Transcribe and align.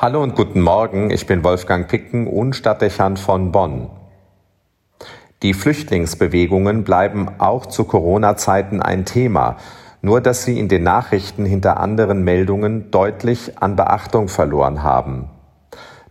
Hallo 0.00 0.22
und 0.22 0.36
guten 0.36 0.60
Morgen, 0.60 1.10
ich 1.10 1.26
bin 1.26 1.42
Wolfgang 1.42 1.88
Picken 1.88 2.28
und 2.28 2.54
Stadtdechant 2.54 3.18
von 3.18 3.50
Bonn. 3.50 3.90
Die 5.42 5.54
Flüchtlingsbewegungen 5.54 6.84
bleiben 6.84 7.28
auch 7.38 7.66
zu 7.66 7.82
Corona-Zeiten 7.82 8.80
ein 8.80 9.06
Thema, 9.06 9.56
nur 10.00 10.20
dass 10.20 10.44
sie 10.44 10.60
in 10.60 10.68
den 10.68 10.84
Nachrichten 10.84 11.44
hinter 11.44 11.80
anderen 11.80 12.22
Meldungen 12.22 12.92
deutlich 12.92 13.60
an 13.60 13.74
Beachtung 13.74 14.28
verloren 14.28 14.84
haben. 14.84 15.30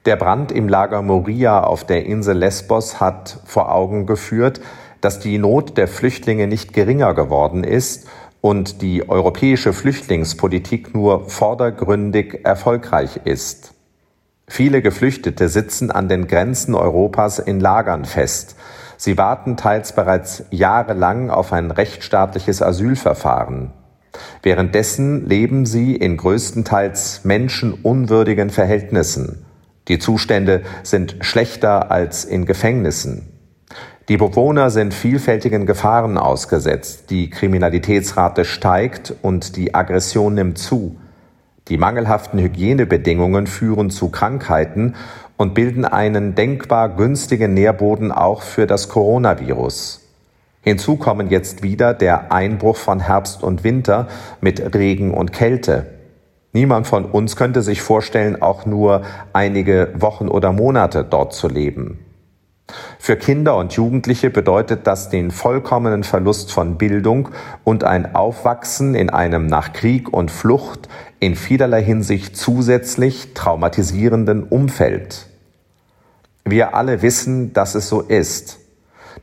Der 0.05 0.17
Brand 0.17 0.51
im 0.51 0.67
Lager 0.67 1.01
Moria 1.01 1.63
auf 1.63 1.85
der 1.85 2.05
Insel 2.07 2.39
Lesbos 2.39 2.99
hat 2.99 3.39
vor 3.45 3.71
Augen 3.71 4.05
geführt, 4.05 4.59
dass 4.99 5.21
die 5.21 5.37
Not 5.37 5.77
der 5.77 5.87
Flüchtlinge 5.87 6.47
nicht 6.47 6.73
geringer 6.73 7.13
geworden 7.13 7.63
ist 7.63 8.09
und 8.41 8.81
die 8.81 9.07
europäische 9.07 9.71
Flüchtlingspolitik 9.71 10.93
nur 10.93 11.29
vordergründig 11.29 12.41
erfolgreich 12.43 13.21
ist. 13.23 13.75
Viele 14.49 14.81
Geflüchtete 14.81 15.49
sitzen 15.49 15.91
an 15.91 16.07
den 16.07 16.27
Grenzen 16.27 16.73
Europas 16.73 17.37
in 17.37 17.59
Lagern 17.59 18.05
fest. 18.05 18.55
Sie 18.97 19.17
warten 19.17 19.57
teils 19.57 19.93
bereits 19.93 20.45
jahrelang 20.49 21.29
auf 21.29 21.53
ein 21.53 21.69
rechtsstaatliches 21.69 22.61
Asylverfahren. 22.61 23.71
Währenddessen 24.41 25.27
leben 25.27 25.65
sie 25.65 25.95
in 25.95 26.17
größtenteils 26.17 27.23
menschenunwürdigen 27.23 28.49
Verhältnissen. 28.49 29.45
Die 29.89 29.99
Zustände 29.99 30.63
sind 30.81 31.17
schlechter 31.21 31.91
als 31.91 32.25
in 32.25 32.45
Gefängnissen. 32.45 33.33
Die 34.09 34.17
Bewohner 34.17 34.69
sind 34.69 34.93
vielfältigen 34.93 35.65
Gefahren 35.65 36.17
ausgesetzt. 36.17 37.09
Die 37.09 37.29
Kriminalitätsrate 37.29 38.45
steigt 38.45 39.13
und 39.21 39.55
die 39.57 39.75
Aggression 39.75 40.33
nimmt 40.33 40.57
zu. 40.57 40.97
Die 41.69 41.77
mangelhaften 41.77 42.39
Hygienebedingungen 42.39 43.47
führen 43.47 43.89
zu 43.89 44.09
Krankheiten 44.09 44.95
und 45.35 45.53
bilden 45.53 45.85
einen 45.85 46.33
denkbar 46.35 46.89
günstigen 46.89 47.53
Nährboden 47.53 48.11
auch 48.11 48.41
für 48.41 48.67
das 48.67 48.89
Coronavirus. 48.89 50.01
Hinzu 50.61 50.97
kommen 50.97 51.29
jetzt 51.29 51.63
wieder 51.63 51.93
der 51.93 52.31
Einbruch 52.31 52.75
von 52.75 52.99
Herbst 52.99 53.43
und 53.43 53.63
Winter 53.63 54.07
mit 54.41 54.75
Regen 54.75 55.13
und 55.13 55.31
Kälte. 55.31 55.85
Niemand 56.53 56.87
von 56.87 57.05
uns 57.05 57.35
könnte 57.35 57.61
sich 57.61 57.81
vorstellen, 57.81 58.41
auch 58.41 58.65
nur 58.65 59.03
einige 59.33 59.93
Wochen 59.95 60.27
oder 60.27 60.51
Monate 60.51 61.05
dort 61.07 61.33
zu 61.33 61.47
leben. 61.47 61.99
Für 62.99 63.15
Kinder 63.15 63.55
und 63.55 63.73
Jugendliche 63.73 64.29
bedeutet 64.29 64.85
das 64.85 65.09
den 65.09 65.31
vollkommenen 65.31 66.03
Verlust 66.03 66.51
von 66.51 66.77
Bildung 66.77 67.29
und 67.63 67.83
ein 67.83 68.15
Aufwachsen 68.15 68.95
in 68.95 69.09
einem 69.09 69.45
nach 69.45 69.71
Krieg 69.71 70.11
und 70.11 70.29
Flucht 70.29 70.89
in 71.19 71.35
vielerlei 71.35 71.83
Hinsicht 71.83 72.35
zusätzlich 72.35 73.33
traumatisierenden 73.33 74.43
Umfeld. 74.43 75.27
Wir 76.43 76.75
alle 76.75 77.01
wissen, 77.01 77.53
dass 77.53 77.75
es 77.75 77.87
so 77.87 78.01
ist. 78.01 78.59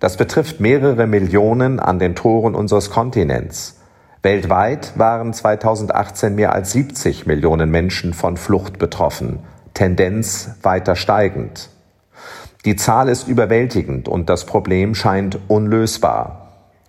Das 0.01 0.17
betrifft 0.17 0.61
mehrere 0.61 1.07
Millionen 1.07 1.81
an 1.81 1.99
den 1.99 2.15
Toren 2.15 2.55
unseres 2.55 2.91
Kontinents. 2.91 3.81
Weltweit 4.23 4.99
waren 4.99 5.35
2018 5.35 6.35
mehr 6.35 6.55
als 6.55 6.73
70 6.73 7.27
Millionen 7.27 7.71
Menschen 7.71 8.15
von 8.15 8.39
Flucht 8.39 8.79
betroffen, 8.79 9.41
Tendenz 9.75 10.53
weiter 10.63 10.97
steigend. 10.97 11.69
Die 12.65 12.77
Zahl 12.77 13.09
ist 13.11 13.29
überwältigend 13.29 14.09
und 14.09 14.31
das 14.31 14.47
Problem 14.47 14.95
scheint 14.95 15.39
unlösbar. 15.49 16.45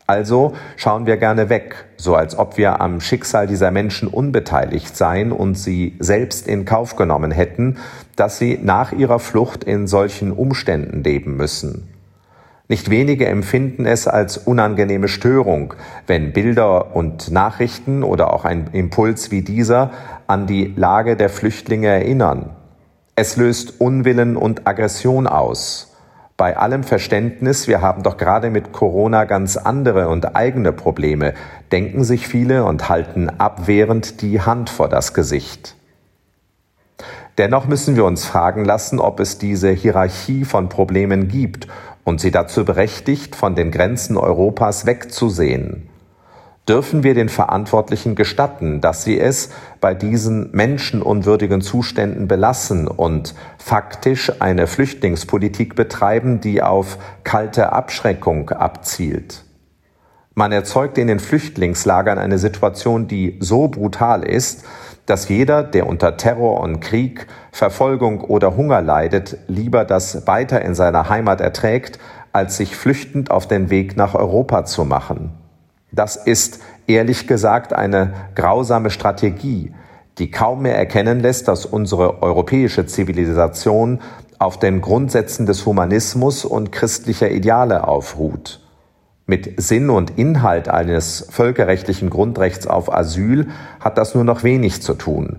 Also 0.07 0.53
schauen 0.77 1.05
wir 1.05 1.17
gerne 1.17 1.49
weg, 1.49 1.85
so 1.97 2.15
als 2.15 2.37
ob 2.37 2.57
wir 2.57 2.79
am 2.79 3.01
Schicksal 3.01 3.47
dieser 3.47 3.71
Menschen 3.71 4.07
unbeteiligt 4.07 4.95
seien 4.95 5.31
und 5.31 5.55
sie 5.55 5.95
selbst 5.99 6.47
in 6.47 6.63
Kauf 6.63 6.95
genommen 6.95 7.31
hätten, 7.31 7.77
dass 8.15 8.37
sie 8.37 8.59
nach 8.61 8.91
ihrer 8.91 9.19
Flucht 9.19 9.63
in 9.63 9.87
solchen 9.87 10.31
Umständen 10.31 11.03
leben 11.03 11.35
müssen. 11.35 11.89
Nicht 12.67 12.89
wenige 12.89 13.25
empfinden 13.25 13.85
es 13.85 14.07
als 14.07 14.37
unangenehme 14.37 15.07
Störung, 15.07 15.73
wenn 16.08 16.33
Bilder 16.33 16.95
und 16.95 17.31
Nachrichten 17.31 18.02
oder 18.02 18.33
auch 18.33 18.45
ein 18.45 18.69
Impuls 18.71 19.30
wie 19.30 19.41
dieser 19.41 19.91
an 20.25 20.47
die 20.47 20.73
Lage 20.75 21.15
der 21.15 21.30
Flüchtlinge 21.30 21.87
erinnern. 21.87 22.52
Es 23.17 23.37
löst 23.37 23.80
Unwillen 23.80 24.36
und 24.36 24.67
Aggression 24.67 25.26
aus. 25.26 25.95
Bei 26.36 26.58
allem 26.58 26.83
Verständnis, 26.83 27.65
wir 27.65 27.80
haben 27.80 28.03
doch 28.03 28.17
gerade 28.17 28.49
mit 28.49 28.73
Corona 28.73 29.23
ganz 29.23 29.55
andere 29.55 30.09
und 30.09 30.36
eigene 30.36 30.73
Probleme, 30.73 31.33
denken 31.71 32.03
sich 32.03 32.27
viele 32.27 32.65
und 32.65 32.89
halten 32.89 33.30
abwehrend 33.30 34.21
die 34.21 34.42
Hand 34.42 34.70
vor 34.70 34.89
das 34.89 35.14
Gesicht. 35.14 35.77
Dennoch 37.37 37.67
müssen 37.67 37.95
wir 37.95 38.03
uns 38.03 38.26
fragen 38.26 38.65
lassen, 38.65 38.99
ob 38.99 39.21
es 39.21 39.37
diese 39.37 39.70
Hierarchie 39.70 40.43
von 40.43 40.67
Problemen 40.67 41.30
gibt 41.30 41.70
und 42.03 42.20
sie 42.20 42.32
dazu 42.32 42.65
berechtigt, 42.65 43.37
von 43.37 43.55
den 43.55 43.71
Grenzen 43.71 44.17
Europas 44.17 44.86
wegzusehen 44.86 45.87
dürfen 46.67 47.03
wir 47.03 47.14
den 47.14 47.30
Verantwortlichen 47.30 48.15
gestatten, 48.15 48.81
dass 48.81 49.03
sie 49.03 49.20
es 49.20 49.49
bei 49.81 49.93
diesen 49.93 50.52
menschenunwürdigen 50.52 51.61
Zuständen 51.61 52.27
belassen 52.27 52.87
und 52.87 53.36
faktisch 53.58 54.31
eine 54.39 54.67
Flüchtlingspolitik 54.67 55.76
betreiben, 55.76 56.42
die 56.42 56.61
auf 56.61 56.98
kalte 57.23 57.71
Abschreckung 57.71 58.49
abzielt. 58.49 59.43
Man 60.33 60.52
erzeugt 60.52 60.98
in 60.98 61.08
den 61.08 61.20
Flüchtlingslagern 61.20 62.17
eine 62.17 62.39
Situation, 62.39 63.08
die 63.08 63.37
so 63.39 63.67
brutal 63.67 64.23
ist, 64.23 64.65
dass 65.05 65.30
jeder, 65.30 65.64
der 65.64 65.87
unter 65.87 66.17
Terror 66.17 66.59
und 66.61 66.80
Krieg, 66.80 67.27
Verfolgung 67.52 68.21
oder 68.21 68.58
Hunger 68.58 68.82
leidet, 68.82 69.37
lieber 69.47 69.86
das 69.86 70.26
weiter 70.27 70.61
in 70.64 70.73
seiner 70.73 71.09
Heimat 71.09 71.42
erträgt, 71.42 71.99
als 72.33 72.58
sich 72.58 72.76
flüchtend 72.76 73.32
auf 73.32 73.47
den 73.47 73.70
Weg 73.70 73.95
nach 73.95 74.15
Europa 74.15 74.65
zu 74.65 74.83
machen. 74.83 75.45
Das 75.95 76.17
ist 76.17 76.60
ehrlich 76.88 77.26
gesagt 77.26 77.72
eine 77.72 78.14
grausame 78.36 78.89
Strategie, 78.89 79.73
die 80.17 80.30
kaum 80.30 80.64
mehr 80.64 80.78
erkennen 80.78 81.22
lässt, 81.22 81.48
dass 81.48 81.66
unsere 81.66 82.22
europäische 82.22 82.86
Zivilisation 82.86 84.02
auf 84.38 84.60
den 84.60 84.82
Grundsätzen 84.82 85.45
des 85.45 85.66
Humanismus 85.66 86.44
und 86.44 86.73
christlicher 86.73 87.32
Ideale 87.32 87.88
aufruht. 87.88 88.60
Mit 89.26 89.54
Sinn 89.60 89.89
und 89.89 90.17
Inhalt 90.17 90.67
eines 90.67 91.28
völkerrechtlichen 91.32 92.10
Grundrechts 92.10 92.67
auf 92.67 92.94
Asyl 92.94 93.48
hat 93.80 93.98
das 93.98 94.16
nur 94.16 94.26
noch 94.26 94.44
wenig 94.44 94.82
zu 94.82 94.95
tun. 94.95 95.38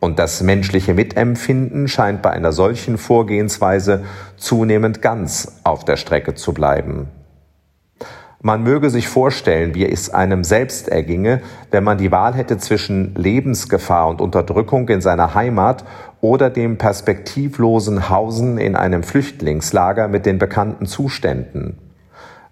Und 0.00 0.18
das 0.18 0.42
menschliche 0.42 0.92
Mitempfinden 0.92 1.88
scheint 1.88 2.20
bei 2.20 2.30
einer 2.30 2.52
solchen 2.52 2.98
Vorgehensweise 2.98 4.04
zunehmend 4.36 5.00
ganz 5.00 5.60
auf 5.64 5.86
der 5.86 5.96
Strecke 5.96 6.34
zu 6.34 6.52
bleiben. 6.52 7.08
Man 8.46 8.62
möge 8.62 8.90
sich 8.90 9.08
vorstellen, 9.08 9.74
wie 9.74 9.90
es 9.90 10.12
einem 10.12 10.44
selbst 10.44 10.90
erginge, 10.90 11.40
wenn 11.70 11.82
man 11.82 11.96
die 11.96 12.12
Wahl 12.12 12.34
hätte 12.34 12.58
zwischen 12.58 13.14
Lebensgefahr 13.14 14.06
und 14.06 14.20
Unterdrückung 14.20 14.86
in 14.90 15.00
seiner 15.00 15.34
Heimat 15.34 15.86
oder 16.20 16.50
dem 16.50 16.76
perspektivlosen 16.76 18.10
Hausen 18.10 18.58
in 18.58 18.76
einem 18.76 19.02
Flüchtlingslager 19.02 20.08
mit 20.08 20.26
den 20.26 20.36
bekannten 20.36 20.84
Zuständen. 20.84 21.78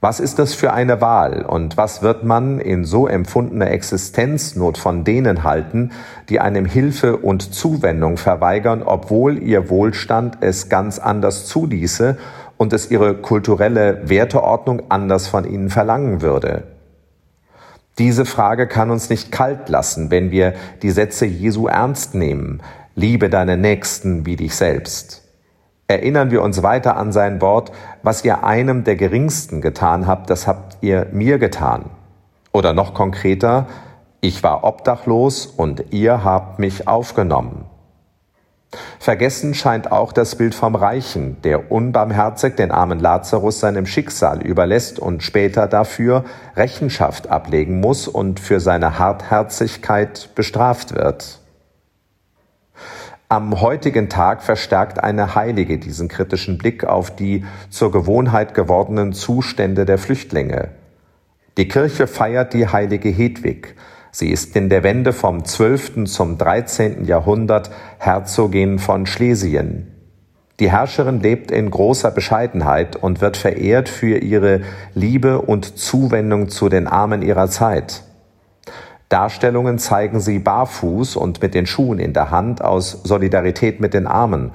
Was 0.00 0.19
ist 0.19 0.38
das 0.38 0.54
für 0.54 0.72
eine 0.72 1.03
Wahl 1.03 1.44
und 1.47 1.76
was 1.76 2.00
wird 2.00 2.24
man 2.24 2.59
in 2.59 2.86
so 2.86 3.06
empfundener 3.06 3.70
Existenznot 3.70 4.78
von 4.78 5.04
denen 5.04 5.44
halten, 5.44 5.91
die 6.30 6.41
einem 6.41 6.64
Hilfe 6.64 7.19
und 7.19 7.54
Zuwendung 7.54 8.16
verweigern, 8.16 8.82
obwohl 8.82 9.36
ihr 9.36 9.69
Wohlstand 9.69 10.38
es 10.41 10.70
ganz 10.70 10.98
anders 10.98 11.47
zuließe 11.47 12.16
und 12.62 12.73
es 12.73 12.93
ihre 12.93 13.17
kulturelle 13.17 14.09
Werteordnung 14.09 14.83
anders 14.89 15.27
von 15.27 15.45
ihnen 15.45 15.69
verlangen 15.69 16.23
würde? 16.23 16.62
Diese 17.99 18.25
Frage 18.25 18.69
kann 18.69 18.93
uns 18.93 19.11
nicht 19.11 19.33
kalt 19.33 19.69
lassen, 19.69 20.12
wenn 20.12 20.31
wir 20.31 20.55
die 20.81 20.93
Sätze 20.93 21.27
Jesu 21.27 21.67
ernst 21.67 22.15
nehmen. 22.15 22.62
Liebe 22.95 23.28
deine 23.28 23.56
Nächsten 23.56 24.27
wie 24.27 24.37
dich 24.37 24.55
selbst. 24.55 25.25
Erinnern 25.89 26.31
wir 26.31 26.41
uns 26.41 26.63
weiter 26.63 26.97
an 26.97 27.10
sein 27.10 27.41
Wort, 27.41 27.72
was 28.04 28.25
ihr 28.25 28.45
einem 28.45 28.84
der 28.84 28.95
Geringsten 28.95 29.60
getan 29.60 30.07
habt, 30.07 30.31
das 30.31 30.47
habt 30.47 30.78
ihr 30.83 31.09
mir 31.10 31.39
getan. 31.39 31.86
Oder 32.53 32.75
noch 32.75 32.95
konkreter, 32.95 33.66
ich 34.21 34.45
war 34.45 34.63
obdachlos 34.63 35.47
und 35.47 35.86
ihr 35.91 36.22
habt 36.22 36.60
mich 36.60 36.86
aufgenommen. 36.86 37.65
Vergessen 38.98 39.53
scheint 39.54 39.91
auch 39.91 40.13
das 40.13 40.36
Bild 40.36 40.54
vom 40.54 40.74
Reichen, 40.74 41.42
der 41.42 41.72
unbarmherzig 41.72 42.54
den 42.54 42.71
armen 42.71 43.01
Lazarus 43.01 43.60
seinem 43.60 43.84
Schicksal 43.84 44.42
überlässt 44.42 44.98
und 44.98 45.22
später 45.22 45.66
dafür 45.66 46.24
Rechenschaft 46.57 47.28
ablegen 47.28 47.80
muss 47.80 48.09
und 48.09 48.41
für 48.41 48.60
seine 48.60 48.98
Hartherzigkeit 48.98 50.30
bestraft 50.34 50.95
wird. 50.95 51.41
Am 53.28 53.60
heutigen 53.60 54.09
Tag 54.09 54.42
verstärkt 54.42 55.03
eine 55.03 55.34
Heilige 55.34 55.78
diesen 55.78 56.09
kritischen 56.09 56.59
Blick 56.59 56.84
auf 56.84 57.15
die 57.16 57.45
zur 57.71 57.91
Gewohnheit 57.91 58.54
gewordenen 58.54 59.15
Zustände 59.15 59.84
der 59.86 59.98
Flüchtlinge. 59.98 60.69
Die 61.57 61.66
Kirche 61.66 62.07
feiert 62.07 62.53
die 62.54 62.69
heilige 62.69 63.09
Hedwig, 63.09 63.74
Sie 64.14 64.28
ist 64.28 64.54
in 64.56 64.68
der 64.68 64.82
Wende 64.82 65.14
vom 65.14 65.42
12. 65.42 66.04
zum 66.04 66.36
13. 66.36 67.06
Jahrhundert 67.06 67.70
Herzogin 67.97 68.78
von 68.78 69.06
Schlesien. 69.06 69.86
Die 70.60 70.70
Herrscherin 70.70 71.20
lebt 71.20 71.50
in 71.50 71.70
großer 71.70 72.10
Bescheidenheit 72.10 72.94
und 72.94 73.22
wird 73.22 73.38
verehrt 73.38 73.88
für 73.88 74.18
ihre 74.18 74.60
Liebe 74.92 75.41
und 75.41 75.78
Zuwendung 75.78 76.50
zu 76.50 76.68
den 76.68 76.88
Armen 76.88 77.22
ihrer 77.22 77.48
Zeit. 77.48 78.03
Darstellungen 79.09 79.78
zeigen 79.78 80.20
sie 80.20 80.38
barfuß 80.38 81.16
und 81.16 81.41
mit 81.41 81.54
den 81.54 81.64
Schuhen 81.64 81.98
in 81.98 82.12
der 82.12 82.30
Hand 82.30 82.62
aus 82.62 83.00
Solidarität 83.04 83.80
mit 83.80 83.94
den 83.94 84.06
Armen, 84.06 84.50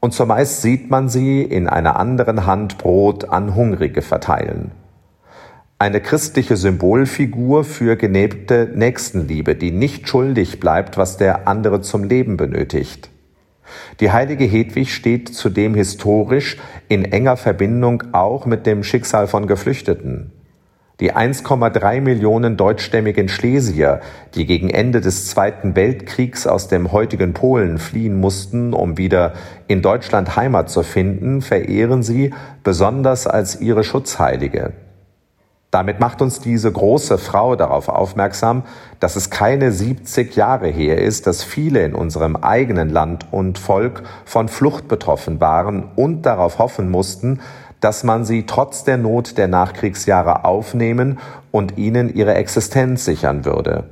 und 0.00 0.14
zumeist 0.14 0.62
sieht 0.62 0.90
man 0.90 1.10
sie 1.10 1.42
in 1.42 1.68
einer 1.68 1.96
anderen 1.96 2.46
Hand 2.46 2.78
Brot 2.78 3.28
an 3.28 3.54
Hungrige 3.54 4.00
verteilen 4.00 4.72
eine 5.82 6.00
christliche 6.00 6.56
Symbolfigur 6.56 7.64
für 7.64 7.96
genebte 7.96 8.70
Nächstenliebe, 8.72 9.56
die 9.56 9.72
nicht 9.72 10.08
schuldig 10.08 10.60
bleibt, 10.60 10.96
was 10.96 11.16
der 11.16 11.48
andere 11.48 11.80
zum 11.80 12.04
Leben 12.04 12.36
benötigt. 12.36 13.10
Die 13.98 14.12
heilige 14.12 14.44
Hedwig 14.44 14.94
steht 14.94 15.34
zudem 15.34 15.74
historisch 15.74 16.56
in 16.88 17.04
enger 17.04 17.36
Verbindung 17.36 18.04
auch 18.12 18.46
mit 18.46 18.64
dem 18.64 18.84
Schicksal 18.84 19.26
von 19.26 19.48
Geflüchteten. 19.48 20.30
Die 21.00 21.12
1,3 21.12 22.00
Millionen 22.00 22.56
deutschstämmigen 22.56 23.28
Schlesier, 23.28 24.02
die 24.36 24.46
gegen 24.46 24.70
Ende 24.70 25.00
des 25.00 25.26
Zweiten 25.30 25.74
Weltkriegs 25.74 26.46
aus 26.46 26.68
dem 26.68 26.92
heutigen 26.92 27.32
Polen 27.32 27.78
fliehen 27.78 28.20
mussten, 28.20 28.72
um 28.72 28.98
wieder 28.98 29.32
in 29.66 29.82
Deutschland 29.82 30.36
Heimat 30.36 30.70
zu 30.70 30.84
finden, 30.84 31.42
verehren 31.42 32.04
sie 32.04 32.32
besonders 32.62 33.26
als 33.26 33.60
ihre 33.60 33.82
Schutzheilige. 33.82 34.74
Damit 35.72 36.00
macht 36.00 36.20
uns 36.20 36.38
diese 36.38 36.70
große 36.70 37.16
Frau 37.16 37.56
darauf 37.56 37.88
aufmerksam, 37.88 38.64
dass 39.00 39.16
es 39.16 39.30
keine 39.30 39.72
70 39.72 40.36
Jahre 40.36 40.68
her 40.68 40.98
ist, 40.98 41.26
dass 41.26 41.42
viele 41.42 41.82
in 41.82 41.94
unserem 41.94 42.36
eigenen 42.36 42.90
Land 42.90 43.28
und 43.30 43.58
Volk 43.58 44.02
von 44.26 44.48
Flucht 44.48 44.86
betroffen 44.86 45.40
waren 45.40 45.84
und 45.96 46.26
darauf 46.26 46.58
hoffen 46.58 46.90
mussten, 46.90 47.40
dass 47.80 48.04
man 48.04 48.26
sie 48.26 48.44
trotz 48.44 48.84
der 48.84 48.98
Not 48.98 49.38
der 49.38 49.48
Nachkriegsjahre 49.48 50.44
aufnehmen 50.44 51.18
und 51.50 51.78
ihnen 51.78 52.14
ihre 52.14 52.34
Existenz 52.34 53.06
sichern 53.06 53.46
würde. 53.46 53.84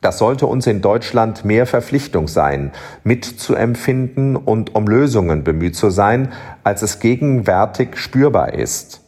Das 0.00 0.18
sollte 0.18 0.48
uns 0.48 0.66
in 0.66 0.82
Deutschland 0.82 1.44
mehr 1.44 1.66
Verpflichtung 1.66 2.26
sein, 2.26 2.72
mitzuempfinden 3.04 4.34
und 4.34 4.74
um 4.74 4.88
Lösungen 4.88 5.44
bemüht 5.44 5.76
zu 5.76 5.90
sein, 5.90 6.32
als 6.64 6.82
es 6.82 6.98
gegenwärtig 6.98 7.96
spürbar 7.96 8.54
ist. 8.54 9.02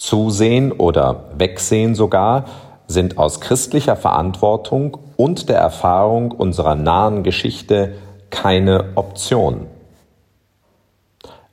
Zusehen 0.00 0.72
oder 0.72 1.26
Wegsehen 1.36 1.94
sogar 1.94 2.46
sind 2.86 3.18
aus 3.18 3.42
christlicher 3.42 3.96
Verantwortung 3.96 4.96
und 5.18 5.50
der 5.50 5.58
Erfahrung 5.58 6.32
unserer 6.32 6.74
nahen 6.74 7.22
Geschichte 7.22 7.96
keine 8.30 8.92
Option. 8.94 9.66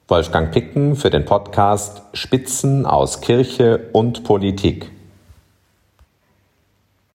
Wolfgang 0.07 0.49
Picken 0.53 0.95
für 0.95 1.09
den 1.09 1.25
Podcast 1.25 2.03
Spitzen 2.13 2.85
aus 2.85 3.19
Kirche 3.19 3.89
und 3.91 4.23
Politik. 4.23 4.91